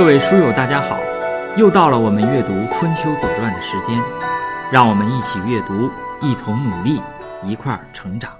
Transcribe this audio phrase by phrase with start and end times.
[0.00, 0.98] 各位书友，大家好！
[1.58, 4.00] 又到了我们阅读《春秋左传》的时间，
[4.72, 5.90] 让我们一起阅读，
[6.26, 6.98] 一同努力，
[7.46, 8.32] 一块儿成长。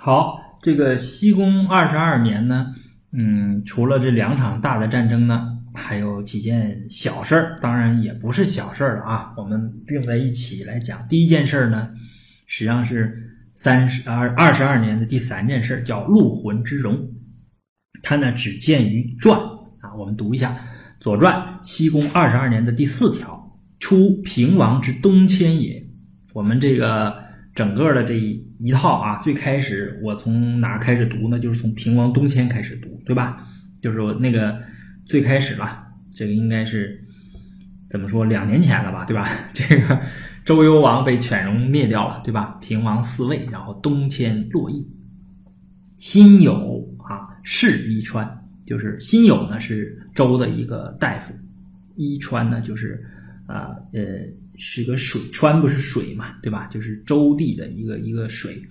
[0.00, 2.74] 好，这个西宫二十二年呢，
[3.12, 9.34] 嗯，除了这两场大的战争呢，还有几件小事儿，当然也不是小事儿了啊。
[9.36, 11.06] 我们并在一起来讲。
[11.08, 11.90] 第一件事儿呢，
[12.46, 13.14] 实际上是
[13.54, 17.06] 三十二二十二年的第三件事，叫陆浑之戎。
[18.02, 19.38] 它呢，只见于传
[19.96, 20.52] 我们读一下
[21.00, 25.86] 《左传》西宫二十二年的第四条：“出平王之东迁也。”
[26.34, 27.16] 我们这个
[27.54, 31.38] 整个的这一套啊，最开始我从哪开始读呢？
[31.38, 33.46] 就是从平王东迁开始读，对吧？
[33.80, 34.60] 就是我那个
[35.06, 37.02] 最开始了，这个应该是
[37.88, 38.24] 怎么说？
[38.24, 39.28] 两年前了吧，对吧？
[39.52, 40.00] 这个
[40.44, 42.58] 周幽王被犬戎灭掉了，对吧？
[42.60, 44.88] 平王嗣位，然后东迁洛邑，
[45.96, 46.88] 辛酉。
[47.50, 51.32] 是伊川，就是辛酉呢，是周的一个大夫。
[51.96, 53.02] 伊川呢，就是
[53.46, 54.02] 啊呃
[54.56, 56.66] 是个水川，不是水嘛，对吧？
[56.66, 58.62] 就是周地的一个一个水。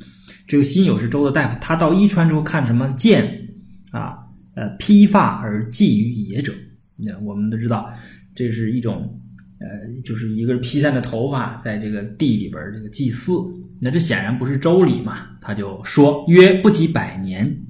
[0.45, 2.87] 这个辛酉是周的大夫，他到伊川之后看什么？
[2.93, 3.49] 见
[3.89, 4.19] 啊
[4.53, 6.53] 呃披发而祭于野者。
[6.95, 7.91] 那我们都知道，
[8.35, 9.19] 这是一种
[9.59, 13.33] 呃就是一个披散的头发，在这个地里边这个祭祀。
[13.79, 15.27] 那这显然不是周礼嘛？
[15.41, 17.63] 他就说曰不及百年。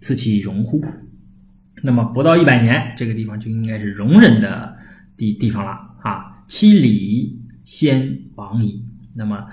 [0.00, 0.84] 此其荣乎？
[1.84, 4.74] 那么不到一百年，这个地方就应该是容忍的
[5.18, 5.70] 地地方了
[6.02, 6.42] 啊！
[6.48, 8.82] 其礼先亡矣。
[9.14, 9.46] 那么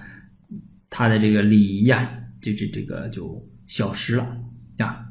[0.89, 2.09] 他的这个礼仪呀，
[2.41, 4.25] 这这这个就消失了
[4.77, 5.05] 啊。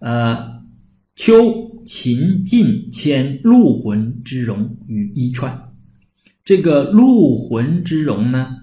[0.00, 0.62] 呃，
[1.16, 5.72] 秋秦晋迁陆浑之戎于伊川。
[6.44, 8.54] 这个陆浑之戎呢，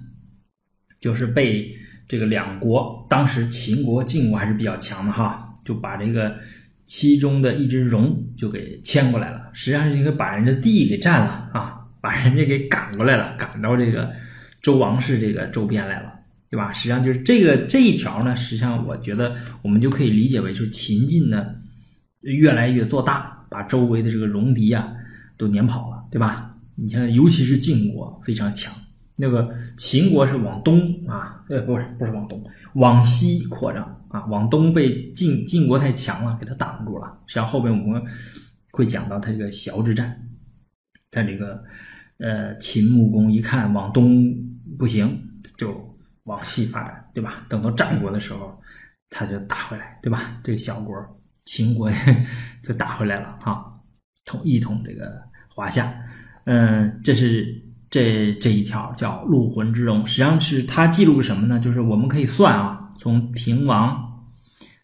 [0.99, 1.75] 就是被
[2.07, 5.41] 这个两国，当时秦国、晋国还是比较强的哈。
[5.65, 6.37] 就把这个
[6.85, 14.11] 其中的一只戎就给牵过来了，实际上是一个把人家地给占了啊，把人家给赶过来了，赶到这个
[14.61, 16.13] 周王室这个周边来了，
[16.49, 16.71] 对吧？
[16.71, 21.47] 实际上就是这个这一条呢，实际上我觉得我们就可以理解为，就是秦晋呢
[22.21, 24.87] 越来越做大，把周围的这个戎狄啊
[25.37, 26.55] 都撵跑了，对吧？
[26.75, 28.73] 你看，尤其是晋国非常强，
[29.15, 33.94] 那个秦国是往东啊，呃，不是不是往东，往西扩张。
[34.15, 37.21] 啊，往东被晋晋国太强了，给他挡住了。
[37.27, 38.01] 实际上后边我们
[38.71, 40.17] 会讲到他这个崤之战，
[41.11, 41.61] 在这个
[42.19, 44.33] 呃秦穆公一看往东
[44.77, 45.21] 不行，
[45.57, 47.45] 就往西发展，对吧？
[47.49, 48.57] 等到战国的时候，
[49.09, 50.39] 他就打回来，对吧？
[50.45, 50.95] 这个小国
[51.43, 51.91] 秦国
[52.63, 53.65] 就打回来了，哈，
[54.23, 55.21] 统一统这个
[55.53, 55.93] 华夏。
[56.45, 61.59] 嗯，这是这这一条叫陆浑之戎，实际上是它记录什么呢？
[61.59, 62.81] 就是我们可以算啊。
[62.97, 64.25] 从平王，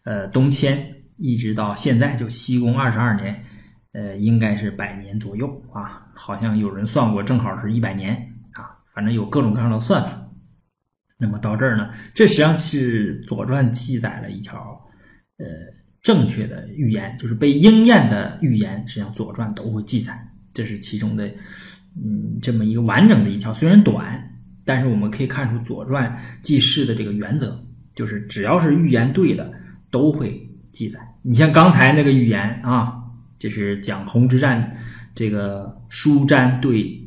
[0.04, 0.86] 呃东迁
[1.16, 3.42] 一直到现在，就西宫二十二年，
[3.92, 6.06] 呃，应该是百年左右啊。
[6.14, 8.14] 好像有人算过，正好是一百年
[8.54, 8.68] 啊。
[8.94, 10.28] 反正有各种各样的算法。
[11.18, 14.58] 那么到这儿呢，这实际上是《左传》记载了一条
[15.38, 15.46] 呃
[16.02, 20.20] 正确的预言，就是被应验的预言，实际上《左传》都会记载。
[20.52, 21.30] 这是其中的
[21.96, 26.10] 嗯这么一个完整的一条，虽然短，但是我们可以看出《左传》
[26.42, 27.58] 记事的这个原则。
[27.94, 29.52] 就是只要是预言对的，
[29.90, 30.98] 都会记载。
[31.20, 32.94] 你像刚才那个预言啊，
[33.38, 34.74] 这是讲洪之战，
[35.14, 37.06] 这个舒詹对，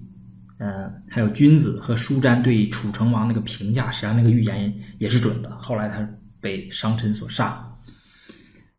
[0.60, 5.58] 呃，还有君子和舒詹对楚成王那个评价，实际上那个预言也是准的。
[5.58, 6.08] 后来他
[6.40, 7.68] 被商臣所杀。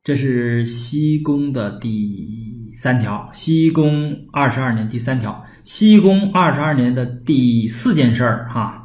[0.04, 8.84] 这是西宫的第三条，西宫二十二年第三条，西宫二十二年的第四件事儿哈。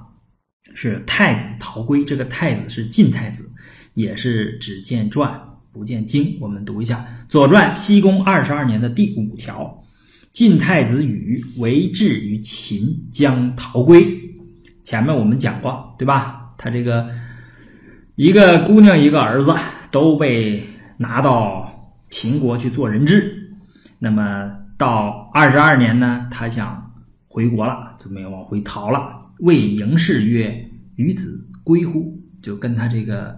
[0.73, 3.47] 是太子逃归，这个太子是晋太子，
[3.93, 5.39] 也是只见传
[5.71, 6.35] 不见经。
[6.39, 9.83] 我们读一下《左传》西宫二十二年的第五条：
[10.31, 14.03] 晋太子禹为质于秦，将逃归。
[14.83, 16.53] 前面我们讲过，对吧？
[16.57, 17.07] 他这个
[18.15, 19.53] 一个姑娘，一个儿子
[19.91, 20.63] 都被
[20.97, 23.55] 拿到秦国去做人质。
[23.99, 24.51] 那么
[24.81, 26.91] 到二十二年呢，他想
[27.27, 29.21] 回国了，就没有往回逃了。
[29.41, 33.37] 魏嬴氏曰：“与子归乎？”就跟他这个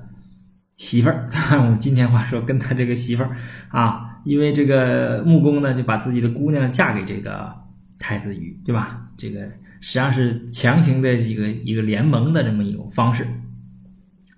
[0.77, 1.27] 媳妇儿，
[1.59, 3.35] 我们今天话说，跟他这个媳妇儿
[3.67, 7.53] 啊，因为这个穆公呢，就把自己的姑娘嫁给这个
[7.99, 9.09] 太子羽，对吧？
[9.17, 9.41] 这个
[9.81, 13.27] 实际上是强行的一个一个联盟的这么一种方式。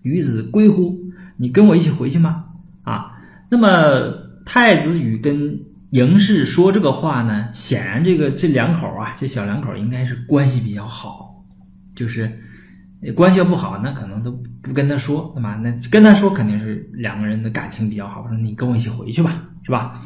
[0.01, 0.99] 与子归乎？
[1.37, 2.45] 你跟我一起回去吗？
[2.81, 3.11] 啊，
[3.51, 5.59] 那么太子羽跟
[5.91, 11.45] 嬴氏说这个话呢，显然这个这两口啊，这小两口应该是关系比较好。
[11.95, 12.29] 就是
[13.15, 15.55] 关系不好，那可能都不跟他说，对吧？
[15.55, 18.27] 那跟他说肯定是两个人的感情比较好。
[18.27, 20.01] 说你跟我一起回去吧，是吧？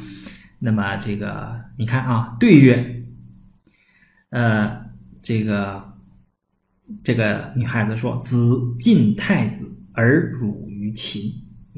[0.60, 3.04] 那么这个你看啊，对曰，
[4.30, 4.86] 呃，
[5.24, 5.94] 这个
[7.04, 11.32] 这个女孩子说：“子晋太子而辱于秦，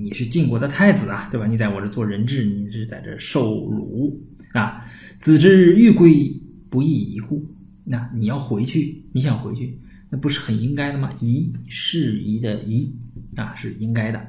[0.03, 1.47] 你是晋国的太子啊，对吧？
[1.47, 4.21] 你在我这做人质，你是在这受辱
[4.53, 4.85] 啊。
[5.19, 7.45] 子之欲归，不亦宜乎？
[7.85, 11.11] 那你要回去，你想回去，那不是很应该的吗？
[11.19, 12.95] 宜适宜的宜
[13.35, 14.19] 啊，是应该的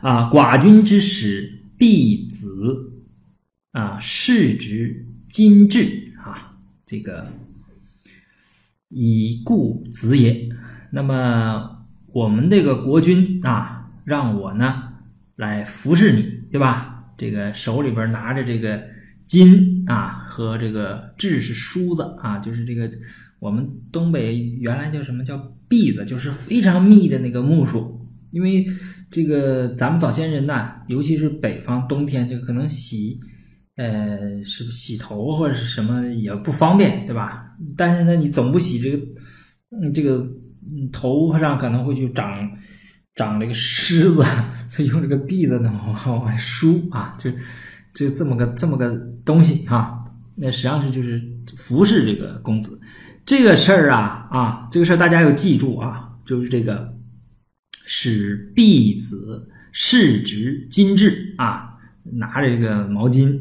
[0.00, 0.30] 啊。
[0.30, 2.92] 寡君之使。”弟子
[3.70, 6.50] 啊，世之今至啊，
[6.84, 7.32] 这个
[8.90, 10.46] 以故子也。
[10.90, 14.82] 那么我们这个国君啊，让我呢
[15.36, 17.12] 来服侍你，对吧？
[17.16, 18.82] 这个手里边拿着这个
[19.26, 22.90] 金啊，和这个雉是梳子啊，就是这个
[23.38, 25.36] 我们东北原来叫什么叫
[25.68, 28.64] 篦子，就是非常密的那个木梳，因为。
[29.12, 33.18] 这个咱们早先人呐，尤其是北方冬天，这个可能洗，
[33.74, 37.56] 呃，是不洗头或者是什么也不方便，对吧？
[37.76, 39.04] 但是呢，你总不洗这个，
[39.70, 40.24] 嗯，这个
[40.92, 42.48] 头发上可能会去长
[43.16, 44.24] 长这个虱子，
[44.68, 47.30] 所以用这个篦子呢往往外梳啊，就
[47.94, 48.90] 就这么个这么个
[49.24, 50.04] 东西哈。
[50.36, 51.22] 那实际上是就是
[51.56, 52.80] 服侍这个公子，
[53.26, 56.94] 这个事儿啊啊，这个事儿大家要记住啊，就是这个。
[57.92, 61.74] 使婢子世职金质啊，
[62.04, 63.36] 拿着这个毛巾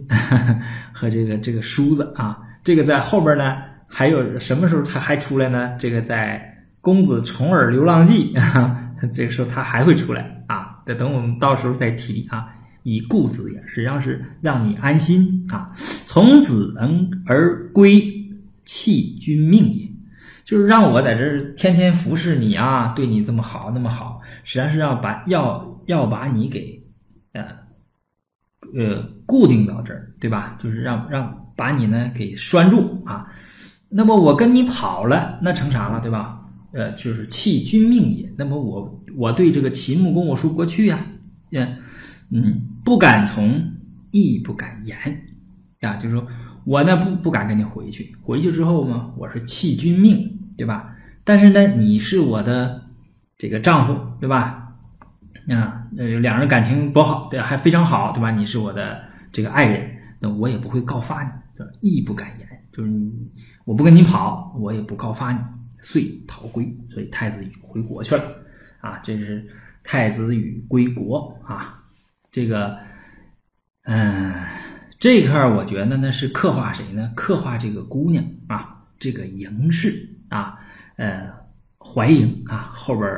[0.92, 3.58] 和这个这个梳子啊，这个在后边呢，
[3.88, 5.78] 还有什么时候他还出来呢？
[5.78, 6.40] 这个在
[6.82, 8.34] 《公子重耳流浪记》
[9.08, 10.82] 这个时候他还会出来啊。
[10.86, 12.48] 得等我们到时候再提啊。
[12.84, 15.70] 以故子也，实际上是让你安心啊。
[16.08, 18.02] 从子能而归，
[18.64, 19.88] 弃君命也。
[20.46, 26.82] 就是让我在这儿天天服侍你啊，对你这么好那么好，实际上是要把要要把你给
[27.34, 27.46] 呃
[28.74, 30.56] 呃固定到这儿，对吧？
[30.58, 33.30] 就是让让把你呢给拴住啊。
[33.90, 36.39] 那么我跟你跑了，那成啥了，对吧？
[36.72, 38.32] 呃，就是弃君命也。
[38.38, 41.06] 那么我我对这个秦穆公我说不过去呀，
[41.52, 41.78] 嗯
[42.32, 43.62] 嗯，不敢从，
[44.12, 44.98] 亦不敢言
[45.82, 45.96] 啊。
[45.96, 46.28] 就是说
[46.66, 50.36] 我呢不不敢跟你回去，回去之后嘛，我是弃君命。
[50.60, 50.94] 对吧？
[51.24, 52.84] 但是呢，你是我的
[53.38, 54.76] 这个丈夫，对吧？
[55.48, 58.30] 啊，呃，两人感情多好，对，还非常好，对吧？
[58.30, 59.02] 你是我的
[59.32, 59.90] 这个爱人，
[60.20, 61.30] 那我也不会告发你，
[61.80, 63.10] 义不敢言，就是你
[63.64, 65.40] 我不跟你跑，我也不告发你，
[65.82, 66.66] 遂逃归。
[66.92, 68.24] 所以太子回国去了
[68.82, 69.00] 啊。
[69.00, 69.48] 这是
[69.84, 71.84] 太子与归国啊。
[72.32, 72.78] 这个，
[73.84, 74.34] 嗯，
[75.00, 77.12] 这块我觉得呢是刻画谁呢？
[77.16, 80.08] 刻画这个姑娘啊，这个嬴氏。
[80.30, 80.60] 啊，
[80.98, 81.28] 呃，
[81.80, 83.12] 怀嬴啊，后边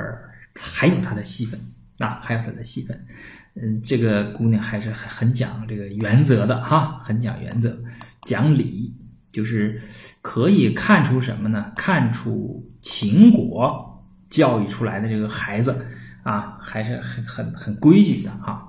[0.56, 1.60] 还有她的戏份
[1.98, 3.06] 啊，还有她的戏份。
[3.56, 7.78] 嗯，这个姑娘还是很很讲这个原则的哈，很讲原则，
[8.22, 8.96] 讲理，
[9.32, 9.82] 就是
[10.22, 11.72] 可以看出什么呢？
[11.76, 15.86] 看出秦国教育出来的这个孩子
[16.24, 18.68] 啊，还是很很很规矩的哈。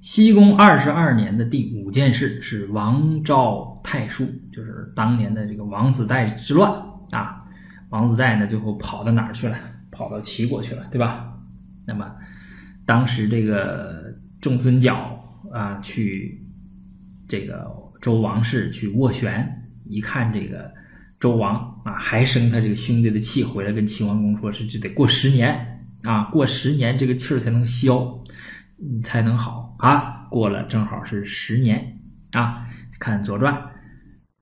[0.00, 6.72] 西宫二十二年的第五件事是王昭太叔，就是当年的这个王子带之乱
[7.10, 7.44] 啊。
[7.90, 9.58] 王子带呢，最后跑到哪儿去了？
[9.90, 11.34] 跑到齐国去了，对吧？
[11.86, 12.14] 那么
[12.84, 15.18] 当时这个仲孙角
[15.52, 16.46] 啊，去
[17.26, 17.66] 这个
[18.00, 20.72] 周王室去斡旋，一看这个
[21.20, 28.22] 周王啊，还生他这个兄弟的气，回来跟齐桓公说是这得过十年啊，过十年这个气儿才能消。
[28.80, 30.28] 你才能好啊！
[30.30, 31.98] 过了正好是十年
[32.30, 32.64] 啊！
[33.00, 33.52] 看《左传》，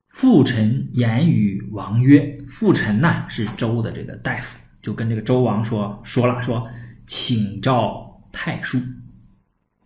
[0.09, 6.69] 父臣言语王曰：“父臣呐，是周的这个大夫，就跟这个周王说说了，说
[7.07, 8.79] 请召太叔，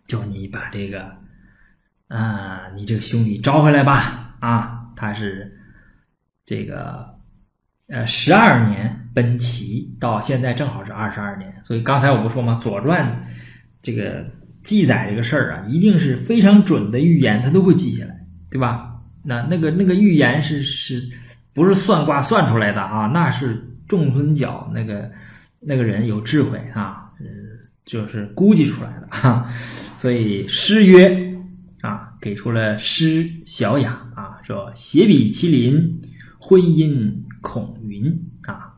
[0.06, 1.16] 就你把这个
[2.12, 4.86] 啊，你这个兄弟招回来吧啊！
[4.94, 5.58] 他是
[6.44, 7.06] 这个
[7.88, 12.58] 呃十二年奔齐，到现在正好是二十二年，所以刚才我不说吗？
[12.62, 13.06] 《左传》
[13.82, 14.24] 这个。
[14.64, 18.16] 记载这个事儿啊，一定是非常准的预言，他都会记下来，
[18.48, 18.92] 对吧？
[19.24, 21.02] 那那个那个预言是是，
[21.52, 23.10] 不是算卦算出来的啊？
[23.12, 25.10] 那是仲孙角那个
[25.58, 27.26] 那个人有智慧啊，呃，
[27.84, 29.48] 就是估计出来的哈。
[29.98, 31.31] 所以诗曰，
[32.22, 36.00] 给出了诗小雅啊，说写比麒麟，
[36.40, 37.12] 婚姻
[37.42, 38.14] 孔云
[38.46, 38.74] 啊，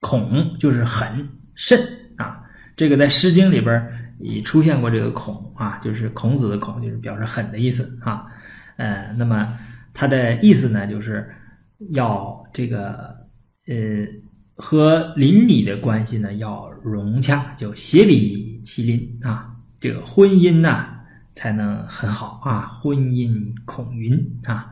[0.00, 1.80] 孔就是很甚
[2.16, 2.42] 啊，
[2.76, 3.98] 这个在《诗经》里边。
[4.18, 8.24] 也出现过这个孔啊，就是孔子的孔，就是表示狠的意思啊。
[8.76, 9.58] 呃，那么
[9.92, 11.28] 它的意思呢，就是
[11.90, 13.16] 要这个
[13.66, 14.06] 呃
[14.54, 19.56] 和邻里的关系呢要融洽，就协比麒麟啊。
[19.80, 20.86] 这个婚姻呢，
[21.32, 22.66] 才能很好啊。
[22.66, 24.70] 婚姻孔云啊，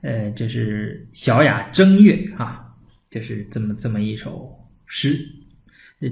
[0.00, 2.64] 呃，这是小雅正月啊，
[3.10, 5.18] 这是这么这么一首诗。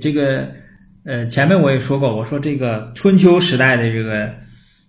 [0.00, 0.54] 这个
[1.04, 4.34] 呃，前面我也说过，我说这个春秋时代的这个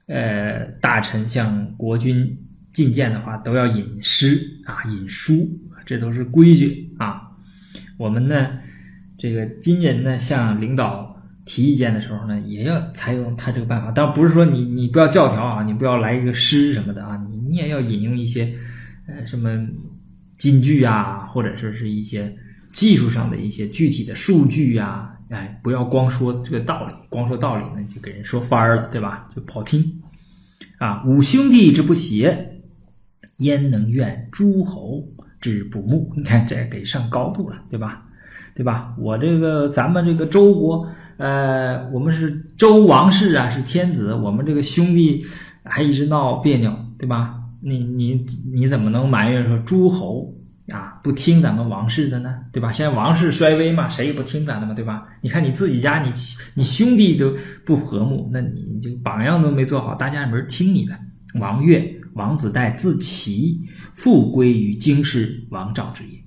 [0.07, 2.37] 呃大臣向国君
[2.73, 5.49] 进谏的话，都要引诗啊，引书，
[5.85, 7.21] 这都是规矩啊。
[7.97, 8.59] 我们呢，
[9.17, 11.10] 这个今人呢，向领导
[11.45, 13.91] 提意见的时候呢，也要采用他这个办法。
[13.91, 18.53] 当然不是说你你不要教条啊，你不要来一个诗什么的啊，你你也要引用一些
[19.07, 19.49] 呃什么
[20.37, 22.35] 金句啊，或者说是一些
[22.73, 29.27] 技术上的一些具体的数据呀，哎，不要光说这个道理，光说道理呢就给人说翻儿了，对吧？
[29.35, 30.01] 就不好听
[30.77, 31.03] 啊。
[31.05, 32.61] 五兄弟之不协，
[33.37, 35.07] 焉能怨诸侯？
[35.39, 38.05] 之不睦，你看这给上高度了，对吧？
[38.53, 38.93] 对吧？
[38.97, 45.25] 我这个咱们这个周国，呃，我们是周王室啊，是天子，我们这个兄弟
[45.63, 47.35] 还一直闹别扭，对吧？
[47.61, 50.33] 你你你怎么能埋怨说诸侯
[50.69, 52.35] 啊不听咱们王室的呢？
[52.51, 52.71] 对吧？
[52.71, 55.07] 现在王室衰微嘛，谁也不听咱的嘛，对吧？
[55.21, 56.11] 你看你自己家，你
[56.55, 57.33] 你兄弟都
[57.65, 60.93] 不和睦，那你这个榜样都没做好，大家也没人听你的。
[61.39, 61.97] 王悦。
[62.15, 63.57] 王子带自齐，
[63.93, 66.21] 复归于京师王赵之业，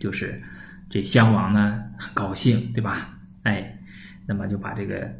[0.00, 0.42] 就是
[0.88, 3.18] 这襄王呢很高兴，对吧？
[3.42, 3.78] 哎，
[4.26, 5.10] 那么就把这个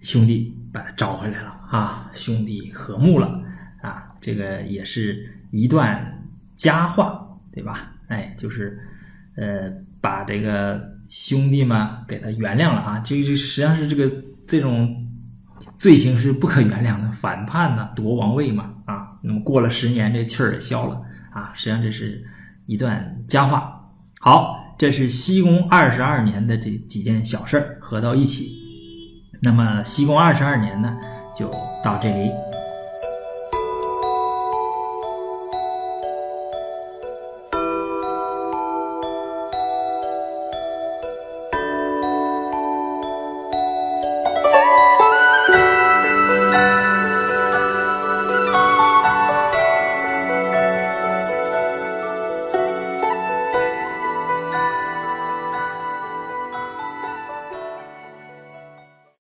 [0.00, 3.40] 兄弟把他招回来了啊，兄弟和睦了
[3.80, 6.22] 啊，这个也是一段
[6.56, 7.92] 佳话，对吧？
[8.08, 8.78] 哎，就是
[9.36, 14.12] 呃，把这个兄弟们给他原谅了啊，这这实际上是这个
[14.46, 15.08] 这种
[15.78, 19.08] 罪行是不可原谅的，反叛呢，夺王位嘛啊。
[19.22, 21.52] 那么过了十年，这气儿也消了啊！
[21.54, 22.24] 实际上这是
[22.66, 23.80] 一段佳话。
[24.20, 28.58] 好，这是西宫二十二年的这几件小事儿合到一起。
[29.40, 30.96] 那么西宫二十二年呢，
[31.36, 31.48] 就
[31.84, 32.28] 到这里。